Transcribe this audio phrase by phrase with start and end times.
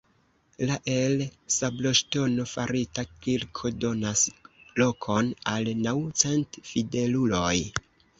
[0.69, 1.19] La el
[1.55, 4.23] sabloŝtono farita kirko donas
[4.83, 7.53] lokon al naŭ cent fideluloj.